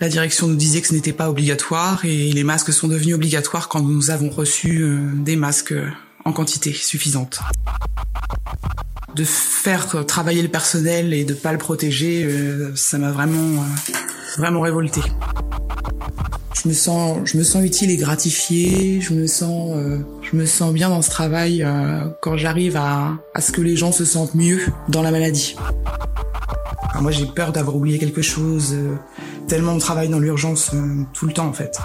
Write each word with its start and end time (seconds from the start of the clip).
La 0.00 0.08
direction 0.08 0.46
nous 0.46 0.56
disait 0.56 0.82
que 0.82 0.88
ce 0.88 0.94
n'était 0.94 1.12
pas 1.12 1.30
obligatoire 1.30 2.04
et 2.04 2.32
les 2.32 2.44
masques 2.44 2.72
sont 2.72 2.88
devenus 2.88 3.14
obligatoires 3.14 3.68
quand 3.68 3.80
nous 3.80 4.10
avons 4.10 4.28
reçu 4.28 4.82
euh, 4.82 5.10
des 5.14 5.36
masques 5.36 5.74
en 6.26 6.32
quantité 6.32 6.72
suffisante. 6.72 7.38
De 9.14 9.24
faire 9.24 10.04
travailler 10.04 10.42
le 10.42 10.48
personnel 10.48 11.14
et 11.14 11.24
de 11.24 11.32
pas 11.32 11.52
le 11.52 11.58
protéger, 11.58 12.24
euh, 12.24 12.72
ça 12.74 12.98
m'a 12.98 13.12
vraiment, 13.12 13.62
euh, 13.62 13.92
vraiment 14.36 14.60
révolté. 14.60 15.00
Je 16.60 16.68
me 16.68 16.74
sens, 16.74 17.18
je 17.24 17.38
me 17.38 17.44
sens 17.44 17.64
utile 17.64 17.92
et 17.92 17.96
gratifiée. 17.96 19.00
Je 19.00 19.14
me 19.14 19.28
sens, 19.28 19.72
euh, 19.76 19.98
je 20.20 20.36
me 20.36 20.46
sens 20.46 20.74
bien 20.74 20.88
dans 20.88 21.00
ce 21.00 21.10
travail 21.10 21.64
quand 22.22 22.36
j'arrive 22.36 22.76
à, 22.76 23.14
à 23.34 23.40
ce 23.40 23.52
que 23.52 23.60
les 23.60 23.76
gens 23.76 23.92
se 23.92 24.04
sentent 24.04 24.34
mieux 24.34 24.60
dans 24.88 25.02
la 25.02 25.12
maladie. 25.12 25.54
moi, 27.00 27.12
j'ai 27.12 27.26
peur 27.26 27.52
d'avoir 27.52 27.76
oublié 27.76 27.98
quelque 27.98 28.22
chose. 28.22 28.74
Tellement 29.46 29.72
on 29.72 29.78
travaille 29.78 30.08
dans 30.08 30.18
l'urgence 30.18 30.72
tout 31.12 31.26
le 31.26 31.32
temps 31.32 31.46
en 31.46 31.52
fait. 31.52 31.78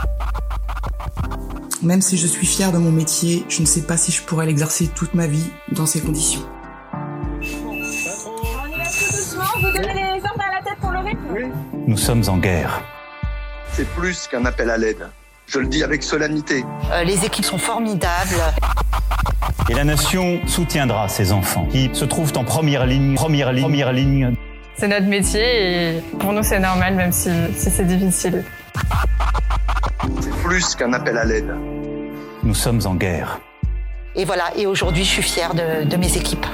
Même 1.84 2.02
si 2.02 2.18
je 2.18 2.28
suis 2.28 2.46
fière 2.46 2.72
de 2.72 2.78
mon 2.78 2.92
métier, 2.92 3.44
je 3.50 3.62
ne 3.62 3.66
sais 3.66 3.82
pas 3.82 3.98
si 3.98 4.12
je 4.12 4.22
pourrais 4.22 4.46
l'exercer 4.46 4.88
toute 4.88 5.14
ma 5.14 5.28
vie 5.28 5.50
dans 5.72 5.86
ces 5.86 6.00
conditions. 6.00 6.42
Nous 11.88 11.98
sommes 11.98 12.24
en 12.28 12.38
guerre. 12.38 12.84
C'est 13.74 13.88
plus 13.96 14.28
qu'un 14.28 14.46
appel 14.46 14.70
à 14.70 14.78
l'aide. 14.78 15.10
Je 15.48 15.60
le 15.60 15.68
dis 15.68 15.84
avec 15.84 16.04
solennité. 16.04 16.64
Euh, 16.92 17.04
les 17.04 17.26
équipes 17.26 17.46
sont 17.46 17.58
formidables. 17.58 18.42
Et 19.70 19.74
la 19.74 19.84
nation 19.84 20.40
soutiendra 20.48 21.08
ces 21.10 21.32
enfants 21.32 21.66
qui 21.72 21.90
se 21.94 22.06
trouvent 22.06 22.34
en 22.36 22.44
première 22.44 22.86
ligne, 22.86 23.16
première 23.16 23.52
ligne, 23.52 23.64
première 23.64 23.94
ligne. 23.94 24.36
C'est 24.76 24.88
notre 24.88 25.08
métier 25.08 25.96
et 25.96 26.02
pour 26.20 26.34
nous 26.34 26.44
c'est 26.44 26.60
normal 26.60 26.96
même 26.96 27.12
si, 27.12 27.30
si 27.56 27.70
c'est 27.70 27.86
difficile. 27.86 28.44
C'est 30.22 30.36
plus 30.44 30.76
qu'un 30.76 30.94
appel 30.94 31.18
à 31.18 31.26
l'aide. 31.26 31.54
Nous 32.44 32.56
sommes 32.56 32.82
en 32.86 32.96
guerre. 32.96 33.40
Et 34.16 34.26
voilà, 34.26 34.52
et 34.58 34.66
aujourd'hui 34.66 35.04
je 35.04 35.10
suis 35.10 35.22
fière 35.22 35.54
de, 35.54 35.86
de 35.86 35.98
mes 35.98 36.18
équipes. 36.18 36.46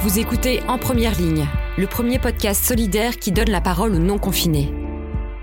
Vous 0.00 0.18
écoutez 0.18 0.60
En 0.68 0.78
Première 0.78 1.14
Ligne, 1.16 1.46
le 1.78 1.86
premier 1.86 2.18
podcast 2.18 2.64
solidaire 2.64 3.16
qui 3.16 3.30
donne 3.32 3.50
la 3.50 3.60
parole 3.60 3.94
aux 3.94 4.00
non-confinés. 4.00 4.72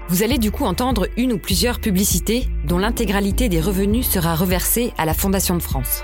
Vous 0.10 0.24
allez 0.24 0.38
du 0.38 0.52
coup 0.52 0.66
entendre 0.66 1.08
une 1.18 1.34
ou 1.34 1.38
plusieurs 1.38 1.80
publicités 1.80 2.48
dont 2.66 2.78
l'intégralité 2.78 3.48
des 3.48 3.62
revenus 3.62 4.08
sera 4.10 4.36
reversée 4.36 4.92
à 4.98 5.06
la 5.06 5.14
Fondation 5.14 5.56
de 5.56 5.62
France. 5.62 6.04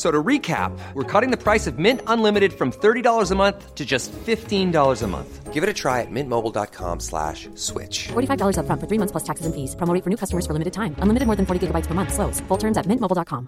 So 0.00 0.10
to 0.10 0.22
recap, 0.28 0.72
we're 0.94 1.04
cutting 1.04 1.30
the 1.30 1.36
price 1.36 1.66
of 1.66 1.78
Mint 1.78 2.00
Unlimited 2.06 2.54
from 2.54 2.72
$30 2.72 3.30
a 3.30 3.34
month 3.34 3.74
to 3.74 3.84
just 3.84 4.10
$15 4.12 5.02
a 5.02 5.06
month. 5.06 5.52
Give 5.52 5.62
it 5.62 5.68
a 5.68 5.74
try 5.74 6.00
at 6.00 6.10
mintmobile.com 6.10 7.00
slash 7.00 7.50
switch. 7.54 8.08
$45 8.08 8.60
up 8.60 8.64
front 8.64 8.80
for 8.80 8.86
three 8.86 8.96
months 8.96 9.12
plus 9.12 9.24
taxes 9.24 9.44
and 9.44 9.54
fees. 9.54 9.76
Promo 9.76 9.92
for 10.02 10.08
new 10.08 10.16
customers 10.16 10.46
for 10.46 10.54
limited 10.54 10.72
time. 10.72 10.94
Unlimited 11.02 11.26
more 11.26 11.36
than 11.36 11.44
40 11.44 11.66
gigabytes 11.66 11.86
per 11.86 11.92
month. 11.92 12.14
Slows. 12.14 12.40
Full 12.48 12.56
terms 12.56 12.78
at 12.78 12.86
mintmobile.com. 12.86 13.46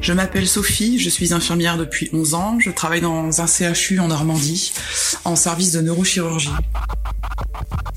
Je 0.00 0.12
m'appelle 0.12 0.46
Sophie, 0.46 1.00
je 1.00 1.10
suis 1.10 1.34
infirmière 1.34 1.76
depuis 1.76 2.10
11 2.12 2.34
ans. 2.34 2.60
Je 2.60 2.70
travaille 2.70 3.00
dans 3.00 3.40
un 3.40 3.46
CHU 3.48 3.98
en 3.98 4.06
Normandie, 4.06 4.72
en 5.24 5.34
service 5.34 5.72
de 5.72 5.80
neurochirurgie. 5.80 6.50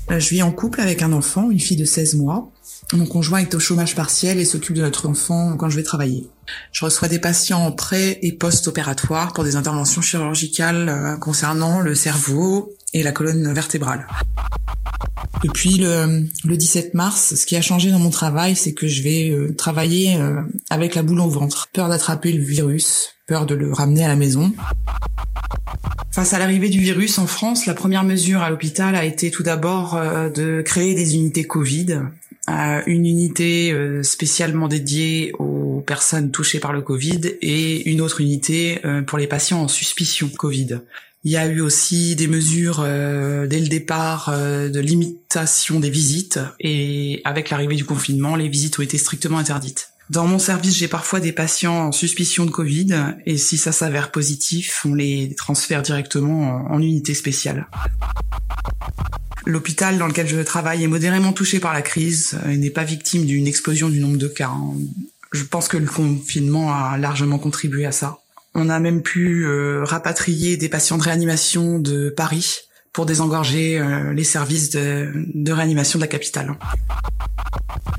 Je 0.08 0.28
vis 0.28 0.42
en 0.42 0.50
couple 0.50 0.80
avec 0.80 1.02
un 1.02 1.12
enfant, 1.12 1.52
une 1.52 1.60
fille 1.60 1.76
de 1.76 1.84
16 1.84 2.16
mois. 2.16 2.50
Mon 2.92 3.06
conjoint 3.06 3.38
est 3.38 3.54
au 3.54 3.60
chômage 3.60 3.94
partiel 3.94 4.40
et 4.40 4.44
s'occupe 4.44 4.74
de 4.74 4.82
notre 4.82 5.08
enfant 5.08 5.56
quand 5.56 5.70
je 5.70 5.76
vais 5.76 5.84
travailler. 5.84 6.26
Je 6.72 6.84
reçois 6.84 7.06
des 7.06 7.20
patients 7.20 7.70
pré 7.70 8.18
et 8.22 8.32
post-opératoires 8.32 9.32
pour 9.32 9.44
des 9.44 9.54
interventions 9.54 10.02
chirurgicales 10.02 10.88
euh, 10.88 11.16
concernant 11.16 11.78
le 11.80 11.94
cerveau 11.94 12.72
et 12.92 13.04
la 13.04 13.12
colonne 13.12 13.52
vertébrale. 13.52 14.08
Depuis 15.44 15.78
le, 15.78 16.26
17 16.44 16.94
mars, 16.94 17.36
ce 17.36 17.46
qui 17.46 17.54
a 17.54 17.62
changé 17.62 17.92
dans 17.92 18.00
mon 18.00 18.10
travail, 18.10 18.56
c'est 18.56 18.74
que 18.74 18.88
je 18.88 19.02
vais 19.02 19.30
euh, 19.30 19.54
travailler 19.54 20.16
euh, 20.16 20.42
avec 20.68 20.96
la 20.96 21.04
boule 21.04 21.20
au 21.20 21.30
ventre. 21.30 21.68
Peur 21.72 21.88
d'attraper 21.88 22.32
le 22.32 22.42
virus, 22.42 23.14
peur 23.28 23.46
de 23.46 23.54
le 23.54 23.72
ramener 23.72 24.04
à 24.04 24.08
la 24.08 24.16
maison. 24.16 24.52
Face 26.10 26.34
à 26.34 26.40
l'arrivée 26.40 26.70
du 26.70 26.80
virus 26.80 27.18
en 27.18 27.28
France, 27.28 27.66
la 27.66 27.74
première 27.74 28.02
mesure 28.02 28.42
à 28.42 28.50
l'hôpital 28.50 28.96
a 28.96 29.04
été 29.04 29.30
tout 29.30 29.44
d'abord 29.44 29.96
de 30.34 30.60
créer 30.60 30.96
des 30.96 31.14
unités 31.14 31.44
Covid 31.44 32.00
une 32.86 33.06
unité 33.06 33.72
euh, 33.72 34.02
spécialement 34.02 34.68
dédiée 34.68 35.32
aux 35.38 35.82
personnes 35.86 36.30
touchées 36.30 36.60
par 36.60 36.72
le 36.72 36.82
Covid 36.82 37.20
et 37.40 37.88
une 37.90 38.00
autre 38.00 38.20
unité 38.20 38.80
euh, 38.84 39.02
pour 39.02 39.18
les 39.18 39.26
patients 39.26 39.62
en 39.62 39.68
suspicion 39.68 40.28
Covid. 40.28 40.80
Il 41.24 41.32
y 41.32 41.36
a 41.36 41.46
eu 41.46 41.60
aussi 41.60 42.16
des 42.16 42.28
mesures 42.28 42.80
euh, 42.82 43.46
dès 43.46 43.60
le 43.60 43.68
départ 43.68 44.30
de 44.32 44.80
limitation 44.80 45.80
des 45.80 45.90
visites 45.90 46.40
et 46.58 47.20
avec 47.24 47.50
l'arrivée 47.50 47.76
du 47.76 47.84
confinement, 47.84 48.36
les 48.36 48.48
visites 48.48 48.78
ont 48.78 48.82
été 48.82 48.96
strictement 48.96 49.38
interdites. 49.38 49.90
Dans 50.08 50.26
mon 50.26 50.38
service, 50.38 50.76
j'ai 50.76 50.88
parfois 50.88 51.20
des 51.20 51.32
patients 51.32 51.86
en 51.86 51.92
suspicion 51.92 52.44
de 52.44 52.50
Covid 52.50 53.14
et 53.26 53.36
si 53.36 53.58
ça 53.58 53.70
s'avère 53.70 54.10
positif, 54.10 54.84
on 54.84 54.94
les 54.94 55.34
transfère 55.36 55.82
directement 55.82 56.66
en 56.68 56.80
unité 56.80 57.14
spéciale. 57.14 57.68
L'hôpital 59.46 59.98
dans 59.98 60.06
lequel 60.06 60.28
je 60.28 60.40
travaille 60.40 60.84
est 60.84 60.88
modérément 60.88 61.32
touché 61.32 61.60
par 61.60 61.72
la 61.72 61.82
crise 61.82 62.38
et 62.48 62.56
n'est 62.56 62.70
pas 62.70 62.84
victime 62.84 63.24
d'une 63.24 63.46
explosion 63.46 63.88
du 63.88 64.00
nombre 64.00 64.18
de 64.18 64.28
cas. 64.28 64.52
Je 65.32 65.44
pense 65.44 65.68
que 65.68 65.76
le 65.76 65.86
confinement 65.86 66.72
a 66.72 66.98
largement 66.98 67.38
contribué 67.38 67.86
à 67.86 67.92
ça. 67.92 68.18
On 68.54 68.68
a 68.68 68.80
même 68.80 69.02
pu 69.02 69.46
euh, 69.46 69.84
rapatrier 69.84 70.56
des 70.56 70.68
patients 70.68 70.98
de 70.98 71.04
réanimation 71.04 71.78
de 71.78 72.10
Paris 72.10 72.69
pour 72.92 73.06
désengorger 73.06 73.78
euh, 73.78 74.12
les 74.12 74.24
services 74.24 74.70
de, 74.70 75.52
réanimation 75.52 75.98
de 75.98 76.04
la 76.04 76.08
capitale. 76.08 76.56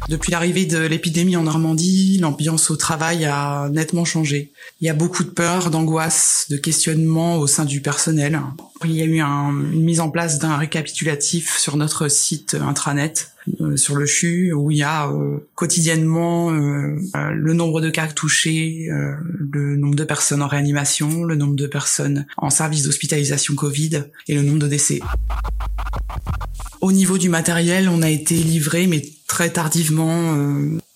Depuis 0.09 0.31
l'arrivée 0.31 0.66
de 0.66 0.79
l'épidémie 0.79 1.38
en 1.38 1.44
Normandie, 1.44 2.18
l'ambiance 2.19 2.69
au 2.69 2.75
travail 2.75 3.25
a 3.25 3.69
nettement 3.69 4.03
changé. 4.03 4.52
Il 4.81 4.88
y 4.88 4.90
a 4.90 4.94
beaucoup 4.94 5.24
de 5.24 5.29
peur, 5.29 5.69
d'angoisse, 5.69 6.47
de 6.50 6.57
questionnement 6.57 7.38
au 7.38 7.47
sein 7.47 7.63
du 7.63 7.81
personnel. 7.81 8.41
Il 8.84 8.91
y 8.91 9.02
a 9.02 9.06
eu 9.06 9.19
un, 9.22 9.50
une 9.50 9.84
mise 9.84 10.02
en 10.02 10.09
place 10.09 10.40
d'un 10.40 10.57
récapitulatif 10.57 11.58
sur 11.58 11.78
notre 11.78 12.09
site 12.09 12.56
intranet 12.56 13.31
euh, 13.59 13.75
sur 13.75 13.96
le 13.96 14.06
CHU 14.06 14.53
où 14.53 14.72
il 14.72 14.78
y 14.78 14.84
a 14.84 15.09
euh, 15.09 15.38
quotidiennement 15.56 16.52
euh, 16.52 16.96
le 17.34 17.53
nombre 17.53 17.81
de 17.81 17.90
cas 17.90 18.07
touchés, 18.07 18.88
le 18.90 19.75
nombre 19.78 19.96
de 19.96 20.03
personnes 20.03 20.41
en 20.41 20.47
réanimation, 20.47 21.24
le 21.24 21.35
nombre 21.35 21.56
de 21.56 21.68
personnes 21.68 22.25
en 22.38 22.50
service 22.50 22.84
d'hospitalisation 22.84 23.56
Covid 23.56 24.03
et 24.28 24.35
le 24.35 24.44
nombre 24.44 24.59
de 24.59 24.68
décès. 24.68 25.00
Au 26.81 26.91
niveau 26.91 27.18
du 27.18 27.29
matériel, 27.29 27.90
on 27.90 28.02
a 28.02 28.09
été 28.09 28.35
livré, 28.35 28.88
mais 28.88 29.03
très 29.28 29.52
tardivement, 29.52 30.35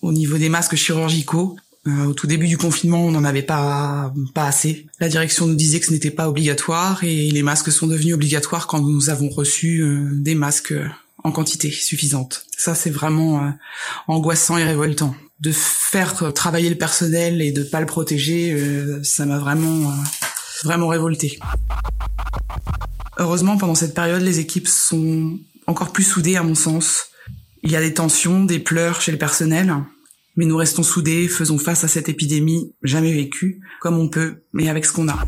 au 0.02 0.12
niveau 0.12 0.38
des 0.38 0.48
masques 0.48 0.76
chirurgicaux. 0.76 1.56
au 1.86 2.12
tout 2.12 2.26
début 2.26 2.48
du 2.48 2.58
confinement, 2.58 3.04
on 3.04 3.12
n'en 3.12 3.24
avait 3.24 3.42
pas 3.42 4.12
pas 4.34 4.46
assez. 4.46 4.86
La 5.00 5.08
direction 5.08 5.46
nous 5.46 5.54
disait 5.54 5.80
que 5.80 5.86
ce 5.86 5.92
n'était 5.92 6.10
pas 6.10 6.28
obligatoire 6.28 7.04
et 7.04 7.30
les 7.30 7.42
masques 7.42 7.72
sont 7.72 7.86
devenus 7.86 8.14
obligatoires 8.14 8.66
quand 8.66 8.80
nous 8.80 9.10
avons 9.10 9.28
reçu 9.28 9.84
des 10.12 10.34
masques 10.34 10.74
en 11.26 11.32
quantité 11.32 11.72
suffisante. 11.72 12.46
Ça, 12.56 12.76
c'est 12.76 12.90
vraiment 12.90 13.44
euh, 13.44 13.50
angoissant 14.06 14.56
et 14.56 14.64
révoltant. 14.64 15.14
De 15.40 15.50
faire 15.52 16.32
travailler 16.32 16.70
le 16.70 16.76
personnel 16.78 17.42
et 17.42 17.50
de 17.50 17.64
pas 17.64 17.80
le 17.80 17.86
protéger, 17.86 18.52
euh, 18.52 19.02
ça 19.02 19.26
m'a 19.26 19.38
vraiment, 19.38 19.90
euh, 19.90 19.94
vraiment 20.62 20.86
révolté. 20.86 21.40
Heureusement, 23.18 23.56
pendant 23.56 23.74
cette 23.74 23.92
période, 23.92 24.22
les 24.22 24.38
équipes 24.38 24.68
sont 24.68 25.36
encore 25.66 25.92
plus 25.92 26.04
soudées 26.04 26.36
à 26.36 26.44
mon 26.44 26.54
sens. 26.54 27.06
Il 27.64 27.72
y 27.72 27.76
a 27.76 27.80
des 27.80 27.92
tensions, 27.92 28.44
des 28.44 28.60
pleurs 28.60 29.00
chez 29.00 29.10
le 29.10 29.18
personnel, 29.18 29.74
mais 30.36 30.44
nous 30.44 30.56
restons 30.56 30.84
soudés, 30.84 31.26
faisons 31.26 31.58
face 31.58 31.82
à 31.82 31.88
cette 31.88 32.08
épidémie 32.08 32.72
jamais 32.84 33.12
vécue, 33.12 33.60
comme 33.80 33.98
on 33.98 34.08
peut, 34.08 34.44
mais 34.52 34.68
avec 34.68 34.86
ce 34.86 34.92
qu'on 34.92 35.08
a. 35.08 35.18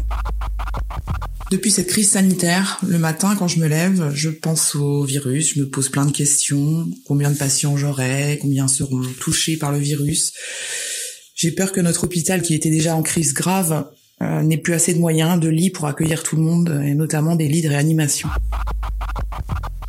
Depuis 1.51 1.71
cette 1.71 1.87
crise 1.87 2.11
sanitaire, 2.11 2.79
le 2.87 2.99
matin 2.99 3.35
quand 3.35 3.49
je 3.49 3.59
me 3.59 3.69
lève, 3.69 4.13
je 4.15 4.29
pense 4.29 4.75
au 4.75 5.05
virus, 5.05 5.55
je 5.55 5.61
me 5.61 5.69
pose 5.69 5.89
plein 5.89 6.05
de 6.05 6.13
questions, 6.13 6.87
combien 7.07 7.31
de 7.31 7.39
patients 7.39 7.75
j'aurai, 7.75 8.39
combien 8.43 8.69
seront 8.69 9.01
touchés 9.19 9.57
par 9.57 9.73
le 9.73 9.79
virus. 9.79 10.35
J'ai 11.35 11.53
peur 11.53 11.73
que 11.73 11.81
notre 11.81 12.05
hôpital, 12.05 12.43
qui 12.43 12.55
était 12.55 12.69
déjà 12.69 12.95
en 12.95 13.03
crise 13.03 13.33
grave, 13.33 13.87
euh, 14.21 14.43
n'ait 14.43 14.59
plus 14.59 14.75
assez 14.75 14.93
de 14.93 14.99
moyens, 14.99 15.41
de 15.41 15.49
lits 15.49 15.71
pour 15.71 15.87
accueillir 15.87 16.23
tout 16.23 16.37
le 16.37 16.43
monde, 16.43 16.83
et 16.85 16.95
notamment 16.95 17.35
des 17.35 17.49
lits 17.49 17.63
de 17.63 17.69
réanimation. 17.69 18.29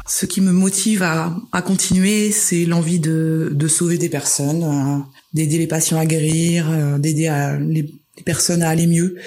Ce 0.07 0.25
qui 0.25 0.39
me 0.39 0.53
motive 0.53 1.03
à, 1.03 1.61
continuer, 1.61 2.31
c'est 2.31 2.63
l'envie 2.63 2.99
de, 2.99 3.67
sauver 3.67 3.97
des 3.97 4.09
personnes, 4.09 4.63
euh, 4.63 5.03
d'aider 5.33 5.57
les 5.57 5.67
patients 5.67 5.99
à 5.99 6.05
guérir, 6.05 6.69
euh, 6.69 6.97
d'aider 6.97 7.29
les 7.59 7.91
personnes 8.23 8.61
à 8.61 8.69
aller 8.69 8.87
mieux. 8.87 9.17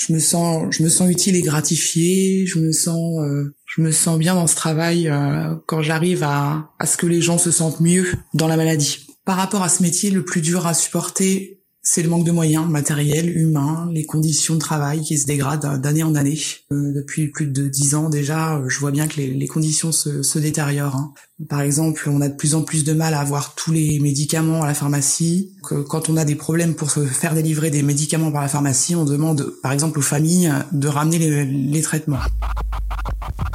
Je 0.00 0.14
me 0.14 0.18
sens, 0.18 0.66
je 0.70 0.82
me 0.82 0.88
sens 0.88 1.10
utile 1.10 1.36
et 1.36 1.42
gratifiée. 1.42 2.46
Je 2.46 2.58
me 2.58 2.72
sens, 2.72 3.18
euh, 3.20 3.54
je 3.66 3.82
me 3.82 3.92
sens 3.92 4.18
bien 4.18 4.34
dans 4.34 4.46
ce 4.46 4.56
travail 4.56 5.08
euh, 5.08 5.54
quand 5.66 5.82
j'arrive 5.82 6.22
à, 6.22 6.70
à 6.78 6.86
ce 6.86 6.96
que 6.96 7.06
les 7.06 7.20
gens 7.20 7.36
se 7.36 7.50
sentent 7.50 7.80
mieux 7.80 8.06
dans 8.32 8.48
la 8.48 8.56
maladie. 8.56 9.06
Par 9.26 9.36
rapport 9.36 9.62
à 9.62 9.68
ce 9.68 9.82
métier, 9.82 10.10
le 10.10 10.24
plus 10.24 10.40
dur 10.40 10.66
à 10.66 10.72
supporter, 10.72 11.59
c'est 11.82 12.02
le 12.02 12.10
manque 12.10 12.24
de 12.24 12.30
moyens 12.30 12.68
matériels, 12.68 13.34
humains, 13.34 13.88
les 13.92 14.04
conditions 14.04 14.54
de 14.54 14.58
travail 14.58 15.00
qui 15.00 15.16
se 15.16 15.26
dégradent 15.26 15.80
d'année 15.80 16.02
en 16.02 16.14
année. 16.14 16.38
Euh, 16.72 16.92
depuis 16.94 17.28
plus 17.28 17.46
de 17.46 17.68
dix 17.68 17.94
ans 17.94 18.10
déjà, 18.10 18.56
euh, 18.56 18.68
je 18.68 18.78
vois 18.78 18.90
bien 18.90 19.08
que 19.08 19.16
les, 19.16 19.46
conditions 19.46 19.90
se, 19.90 20.38
détériorent. 20.38 20.96
Hein. 20.96 21.14
Par 21.48 21.62
exemple, 21.62 22.08
on 22.10 22.20
a 22.20 22.28
de 22.28 22.36
plus 22.36 22.54
en 22.54 22.62
plus 22.62 22.84
de 22.84 22.92
mal 22.92 23.14
à 23.14 23.20
avoir 23.20 23.54
tous 23.54 23.72
les 23.72 23.98
médicaments 24.00 24.62
à 24.62 24.66
la 24.66 24.74
pharmacie. 24.74 25.54
Quand 25.62 26.10
on 26.10 26.16
a 26.18 26.26
des 26.26 26.34
problèmes 26.34 26.74
pour 26.74 26.90
se 26.90 27.06
faire 27.06 27.34
délivrer 27.34 27.70
des 27.70 27.82
médicaments 27.82 28.30
par 28.30 28.42
la 28.42 28.48
pharmacie, 28.48 28.94
on 28.94 29.06
demande 29.06 29.54
par 29.62 29.72
exemple 29.72 29.98
aux 29.98 30.02
familles 30.02 30.52
de 30.72 30.88
ramener 30.88 31.18
les, 31.18 31.46
les 31.46 31.82
traitements. 31.82 32.18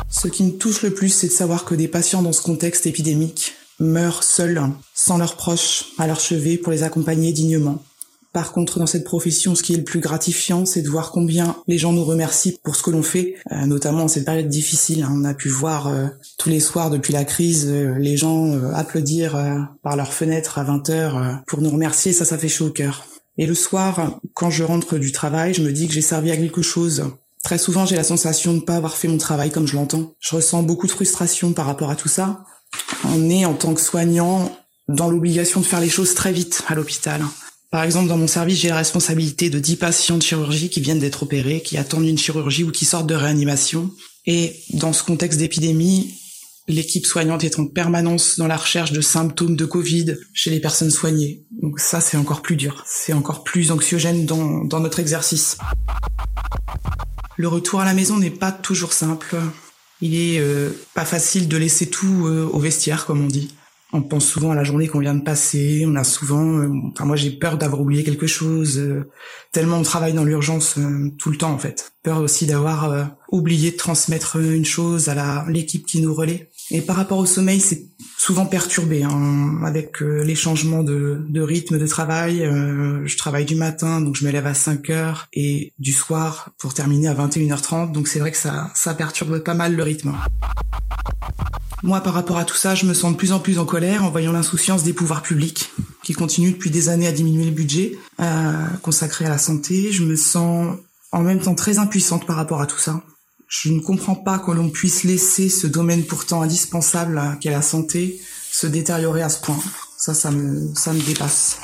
Ce 0.10 0.28
qui 0.28 0.44
me 0.44 0.52
touche 0.52 0.82
le 0.82 0.92
plus, 0.92 1.10
c'est 1.10 1.28
de 1.28 1.32
savoir 1.32 1.64
que 1.64 1.76
des 1.76 1.88
patients 1.88 2.24
dans 2.24 2.34
ce 2.34 2.42
contexte 2.42 2.88
épidémique 2.88 3.54
meurent 3.80 4.24
seuls, 4.24 4.62
sans 4.94 5.18
leurs 5.18 5.36
proches, 5.36 5.86
à 6.00 6.08
leur 6.08 6.20
chevet 6.20 6.58
pour 6.58 6.72
les 6.72 6.84
accompagner 6.84 7.34
dignement. 7.34 7.84
Par 8.36 8.52
contre, 8.52 8.80
dans 8.80 8.86
cette 8.86 9.06
profession, 9.06 9.56
ce 9.56 9.64
qui 9.64 9.74
est 9.74 9.78
le 9.78 9.86
plus 9.86 10.02
gratifiant, 10.02 10.66
c'est 10.66 10.82
de 10.82 10.90
voir 10.90 11.12
combien 11.12 11.56
les 11.70 11.78
gens 11.78 11.94
nous 11.94 12.04
remercient 12.04 12.60
pour 12.66 12.76
ce 12.76 12.84
que 12.84 12.92
l'on 12.92 13.02
fait, 13.02 13.36
euh, 13.54 13.66
notamment 13.66 14.04
en 14.04 14.08
cette 14.10 14.26
période 14.26 14.50
difficile. 14.50 15.04
Hein. 15.04 15.14
On 15.14 15.24
a 15.24 15.34
pu 15.34 15.48
voir 15.48 15.88
euh, 15.88 16.08
tous 16.38 16.50
les 16.50 16.60
soirs 16.60 16.90
depuis 16.90 17.14
la 17.14 17.24
crise 17.24 17.66
euh, 17.70 17.96
les 17.98 18.18
gens 18.18 18.52
applaudir 18.74 19.70
par 19.84 19.96
leur 19.96 20.12
fenêtre 20.12 20.60
à 20.60 20.66
20 20.66 20.90
heures 20.90 21.18
euh, 21.18 21.32
pour 21.48 21.62
nous 21.62 21.70
remercier. 21.70 22.12
Ça, 22.12 22.26
ça 22.26 22.38
fait 22.38 22.50
chaud 22.50 22.66
au 22.66 22.72
cœur. 22.72 23.06
Et 23.38 23.46
le 23.46 23.56
soir, 23.56 24.20
quand 24.34 24.50
je 24.50 24.66
rentre 24.66 24.98
du 24.98 25.14
travail, 25.14 25.54
je 25.54 25.62
me 25.62 25.72
dis 25.72 25.88
que 25.88 25.94
j'ai 25.94 26.02
servi 26.02 26.30
à 26.30 26.36
quelque 26.36 26.62
chose. 26.62 27.06
Très 27.42 27.58
souvent, 27.58 27.86
j'ai 27.86 27.96
la 27.96 28.04
sensation 28.04 28.52
de 28.52 28.58
ne 28.58 28.64
pas 28.64 28.76
avoir 28.76 28.98
fait 28.98 29.08
mon 29.08 29.18
travail 29.18 29.50
comme 29.50 29.66
je 29.66 29.78
l'entends. 29.78 30.12
Je 30.20 30.36
ressens 30.36 30.62
beaucoup 30.62 30.88
de 30.88 30.92
frustration 30.92 31.54
par 31.54 31.68
rapport 31.68 31.90
à 31.90 31.96
tout 31.96 32.10
ça. 32.10 32.44
On 33.06 33.30
est, 33.30 33.46
en 33.46 33.54
tant 33.54 33.74
que 33.74 33.80
soignant, 33.80 34.52
dans 34.90 35.10
l'obligation 35.10 35.62
de 35.62 35.66
faire 35.66 35.80
les 35.80 35.88
choses 35.88 36.16
très 36.16 36.34
vite 36.34 36.66
à 36.68 36.76
l'hôpital. 36.76 37.22
Par 37.76 37.84
exemple, 37.84 38.08
dans 38.08 38.16
mon 38.16 38.28
service, 38.28 38.62
j'ai 38.62 38.70
la 38.70 38.78
responsabilité 38.78 39.50
de 39.50 39.60
10 39.60 39.76
patients 39.76 40.16
de 40.16 40.24
chirurgie 40.24 40.70
qui 40.70 40.80
viennent 40.80 41.00
d'être 41.00 41.24
opérés, 41.24 41.62
qui 41.62 41.76
attendent 41.76 42.08
une 42.08 42.18
chirurgie 42.18 42.64
ou 42.64 42.72
qui 42.72 42.86
sortent 42.86 43.06
de 43.06 43.16
réanimation. 43.16 43.92
Et 44.26 44.56
dans 44.70 44.94
ce 44.94 45.04
contexte 45.04 45.40
d'épidémie, 45.40 46.14
l'équipe 46.70 47.06
soignante 47.06 47.44
est 47.44 47.60
en 47.60 47.66
permanence 47.66 48.38
dans 48.38 48.48
la 48.48 48.56
recherche 48.56 48.94
de 48.94 49.02
symptômes 49.02 49.58
de 49.58 49.66
Covid 49.66 50.16
chez 50.34 50.52
les 50.52 50.62
personnes 50.62 50.90
soignées. 50.90 51.44
Donc 51.62 51.82
ça, 51.82 52.00
c'est 52.00 52.16
encore 52.16 52.42
plus 52.42 52.56
dur. 52.56 52.82
C'est 52.88 53.12
encore 53.12 53.44
plus 53.44 53.72
anxiogène 53.72 54.26
dans, 54.26 54.64
dans 54.64 54.80
notre 54.80 55.02
exercice. 55.02 55.58
Le 57.36 57.50
retour 57.50 57.82
à 57.82 57.86
la 57.86 57.94
maison 57.94 58.16
n'est 58.16 58.30
pas 58.30 58.54
toujours 58.54 58.94
simple. 58.94 59.36
Il 60.00 60.16
est 60.16 60.40
euh, 60.40 60.70
pas 60.94 61.04
facile 61.04 61.50
de 61.50 61.58
laisser 61.58 61.88
tout 61.88 62.26
euh, 62.26 62.50
au 62.54 62.60
vestiaire, 62.60 63.06
comme 63.06 63.22
on 63.22 63.28
dit. 63.28 63.54
On 63.94 64.02
pense 64.02 64.26
souvent 64.28 64.52
à 64.52 64.56
la 64.56 64.64
journée 64.64 64.88
qu'on 64.88 65.00
vient 65.00 65.16
de 65.16 65.24
passer. 65.24 65.86
On 65.88 65.96
a 65.96 66.04
souvent, 66.04 66.58
euh, 66.60 66.70
enfin 66.92 67.06
moi 67.06 67.16
j'ai 67.16 67.32
peur 67.32 67.58
d'avoir 67.58 67.82
oublié 67.82 68.04
quelque 68.04 68.28
chose. 68.28 68.78
euh, 68.78 69.10
tellement 69.52 69.78
on 69.78 69.84
travaille 69.84 70.14
dans 70.14 70.24
l'urgence 70.26 70.78
euh, 70.78 71.12
tout 71.18 71.30
le 71.32 71.38
temps 71.38 71.52
en 71.52 71.58
fait. 71.58 71.95
Peur 72.06 72.22
aussi 72.22 72.46
d'avoir 72.46 72.92
euh, 72.92 73.04
oublié 73.32 73.72
de 73.72 73.78
transmettre 73.78 74.38
euh, 74.38 74.56
une 74.56 74.64
chose 74.64 75.10
à 75.10 75.16
la 75.16 75.44
l'équipe 75.50 75.88
qui 75.88 76.02
nous 76.02 76.14
relaie. 76.14 76.52
Et 76.72 76.82
par 76.82 76.96
rapport 76.96 77.18
au 77.18 77.26
sommeil, 77.26 77.60
c'est 77.60 77.84
souvent 78.18 78.46
perturbé 78.46 79.04
hein, 79.04 79.60
avec 79.64 80.02
euh, 80.02 80.24
les 80.24 80.36
changements 80.36 80.84
de, 80.84 81.26
rythme 81.40 81.78
de 81.78 81.88
travail. 81.88 82.44
Euh, 82.44 83.06
je 83.06 83.18
travaille 83.18 83.46
du 83.46 83.56
matin, 83.56 84.02
donc 84.02 84.16
je 84.16 84.26
me 84.26 84.32
lève 84.32 84.48
à 84.48 84.54
5 84.54 84.90
heures 84.90 85.28
et 85.34 85.74
du 85.80 85.94
soir 85.94 86.50
pour 86.58 86.74
terminer 86.74 87.08
à 87.08 87.14
21h30. 87.14 87.92
Donc 87.92 88.08
c'est 88.08 88.20
vrai 88.20 88.32
que 88.32 88.38
ça, 88.38 88.72
ça 88.74 88.94
perturbe 88.94 89.40
pas 89.40 89.54
mal 89.54 89.76
le 89.76 89.84
rythme. 89.84 90.14
Moi, 91.84 92.02
par 92.02 92.14
rapport 92.14 92.38
à 92.38 92.46
tout 92.46 92.56
ça, 92.56 92.74
je 92.74 92.88
me 92.88 92.96
sens 92.96 93.12
de 93.12 93.18
plus 93.18 93.32
en 93.32 93.40
plus 93.40 93.60
en 93.60 93.66
colère 93.66 94.04
en 94.04 94.10
voyant 94.10 94.32
l'insouciance 94.32 94.82
des 94.82 94.94
pouvoirs 94.94 95.22
publics 95.22 95.72
qui 96.04 96.14
continuent 96.14 96.54
depuis 96.54 96.72
des 96.72 96.90
années 96.90 97.08
à 97.08 97.12
diminuer 97.12 97.46
le 97.46 97.52
budget 97.52 97.98
euh, 98.20 98.66
consacré 98.82 99.26
à 99.26 99.30
la 99.30 99.38
santé. 99.38 99.92
Je 99.92 100.04
me 100.04 100.16
sens 100.16 100.78
en 101.16 101.22
même 101.22 101.40
temps 101.40 101.56
très 101.56 101.80
impuissante 101.80 102.26
par 102.26 102.36
rapport 102.36 102.62
à 102.62 102.68
tout 102.68 102.78
ça. 102.78 103.02
Je 103.48 103.72
ne 103.72 103.80
comprends 103.80 104.16
pas 104.16 104.38
que 104.38 104.52
l'on 104.52 104.70
puisse 104.70 105.06
laisser 105.06 105.48
ce 105.48 105.66
domaine 105.66 106.04
pourtant 106.04 106.42
indispensable 106.42 107.38
qu'est 107.40 107.52
la 107.52 107.62
santé 107.62 108.20
se 108.52 108.68
détériorer 108.68 109.22
à 109.22 109.30
ce 109.30 109.40
point. 109.40 109.58
Ça, 109.98 110.14
ça 110.14 110.30
me, 110.30 110.76
ça 110.76 110.92
me 110.92 111.02
dépasse. 111.02 111.58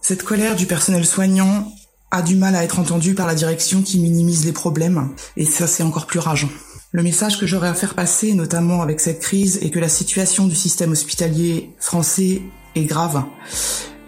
Cette 0.00 0.22
colère 0.22 0.56
du 0.56 0.64
personnel 0.64 1.04
soignant 1.04 1.70
a 2.10 2.22
du 2.22 2.36
mal 2.36 2.56
à 2.56 2.64
être 2.64 2.78
entendue 2.78 3.14
par 3.14 3.26
la 3.26 3.34
direction 3.34 3.82
qui 3.82 4.00
minimise 4.00 4.46
les 4.46 4.52
problèmes, 4.52 5.10
et 5.36 5.44
ça 5.44 5.66
c'est 5.66 5.82
encore 5.82 6.06
plus 6.06 6.18
rageant. 6.18 6.48
Le 6.90 7.02
message 7.02 7.38
que 7.38 7.46
j'aurais 7.46 7.68
à 7.68 7.74
faire 7.74 7.94
passer, 7.94 8.32
notamment 8.32 8.80
avec 8.80 8.98
cette 8.98 9.20
crise, 9.20 9.58
est 9.58 9.70
que 9.70 9.78
la 9.78 9.90
situation 9.90 10.46
du 10.46 10.56
système 10.56 10.92
hospitalier 10.92 11.70
français 11.78 12.42
est 12.74 12.84
grave, 12.84 13.24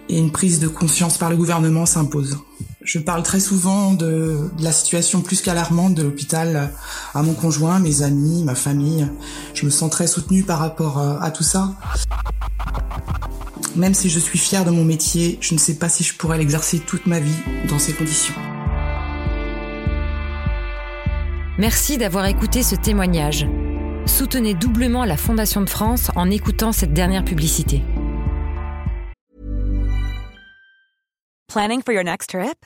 et 0.09 0.17
une 0.17 0.31
prise 0.31 0.59
de 0.59 0.67
conscience 0.67 1.17
par 1.17 1.29
le 1.29 1.37
gouvernement 1.37 1.85
s'impose. 1.85 2.39
Je 2.83 2.99
parle 2.99 3.23
très 3.23 3.39
souvent 3.39 3.93
de, 3.93 4.49
de 4.57 4.63
la 4.63 4.73
situation 4.73 5.21
plus 5.21 5.41
qu'alarmante 5.41 5.95
de 5.95 6.03
l'hôpital 6.03 6.71
à 7.13 7.23
mon 7.23 7.33
conjoint, 7.33 7.79
mes 7.79 8.01
amis, 8.01 8.43
ma 8.43 8.55
famille. 8.55 9.07
Je 9.53 9.65
me 9.65 9.71
sens 9.71 9.89
très 9.89 10.07
soutenue 10.07 10.43
par 10.43 10.59
rapport 10.59 10.99
euh, 10.99 11.17
à 11.21 11.31
tout 11.31 11.43
ça. 11.43 11.75
Même 13.75 13.93
si 13.93 14.09
je 14.09 14.19
suis 14.19 14.37
fière 14.37 14.65
de 14.65 14.71
mon 14.71 14.83
métier, 14.83 15.37
je 15.41 15.53
ne 15.53 15.59
sais 15.59 15.75
pas 15.75 15.89
si 15.89 16.03
je 16.03 16.13
pourrais 16.15 16.37
l'exercer 16.37 16.79
toute 16.79 17.07
ma 17.07 17.19
vie 17.19 17.35
dans 17.69 17.79
ces 17.79 17.93
conditions. 17.93 18.35
Merci 21.57 21.97
d'avoir 21.97 22.25
écouté 22.25 22.63
ce 22.63 22.75
témoignage. 22.75 23.47
Soutenez 24.05 24.53
doublement 24.53 25.05
la 25.05 25.15
Fondation 25.17 25.61
de 25.61 25.69
France 25.69 26.11
en 26.15 26.29
écoutant 26.29 26.73
cette 26.73 26.93
dernière 26.93 27.23
publicité. 27.23 27.81
Planning 31.47 31.81
for 31.83 31.93
your 31.93 32.03
next 32.03 32.31
trip? 32.31 32.65